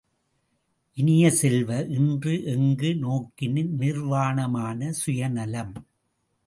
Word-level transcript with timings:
இனிய 0.97 1.31
செல்வ, 1.31 1.69
இன்று 1.89 2.33
எங்கு 2.45 2.91
நோக்கினும் 2.95 3.71
நிர்வானமான 3.79 4.91
சுயநலம்! 5.01 5.75